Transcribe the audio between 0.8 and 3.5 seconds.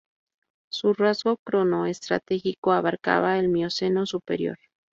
rango cronoestratigráfico abarcaba el